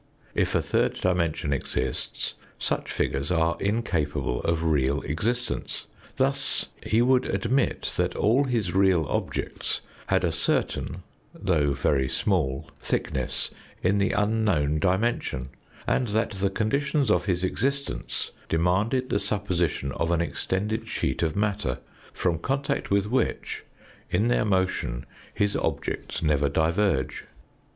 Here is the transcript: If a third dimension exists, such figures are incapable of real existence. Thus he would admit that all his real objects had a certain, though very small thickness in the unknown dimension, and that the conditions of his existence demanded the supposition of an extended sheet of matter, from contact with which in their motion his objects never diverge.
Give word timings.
If 0.33 0.55
a 0.55 0.63
third 0.63 0.95
dimension 0.95 1.53
exists, 1.53 2.33
such 2.57 2.91
figures 2.91 3.29
are 3.29 3.55
incapable 3.59 4.41
of 4.41 4.63
real 4.63 5.03
existence. 5.03 5.85
Thus 6.15 6.69
he 6.83 7.03
would 7.03 7.25
admit 7.27 7.93
that 7.97 8.15
all 8.15 8.45
his 8.45 8.73
real 8.73 9.05
objects 9.07 9.81
had 10.07 10.23
a 10.23 10.31
certain, 10.31 11.03
though 11.35 11.73
very 11.73 12.07
small 12.09 12.67
thickness 12.81 13.51
in 13.83 13.99
the 13.99 14.09
unknown 14.13 14.79
dimension, 14.79 15.49
and 15.85 16.07
that 16.07 16.31
the 16.31 16.49
conditions 16.49 17.11
of 17.11 17.25
his 17.25 17.43
existence 17.43 18.31
demanded 18.49 19.11
the 19.11 19.19
supposition 19.19 19.91
of 19.91 20.09
an 20.09 20.19
extended 20.19 20.87
sheet 20.89 21.21
of 21.21 21.35
matter, 21.35 21.77
from 22.11 22.39
contact 22.39 22.89
with 22.89 23.05
which 23.05 23.63
in 24.09 24.29
their 24.29 24.45
motion 24.45 25.05
his 25.31 25.55
objects 25.55 26.23
never 26.23 26.49
diverge. 26.49 27.25